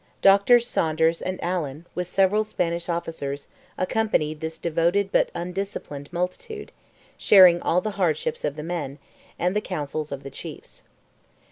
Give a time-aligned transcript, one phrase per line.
[0.23, 0.65] Drs.
[0.65, 3.45] Saunders and Allen, with several Spanish officers,
[3.77, 6.71] accompanied this devoted but undisciplined multitude,
[7.19, 8.97] sharing all the hardships of the men,
[9.37, 10.81] and the counsels of the chiefs.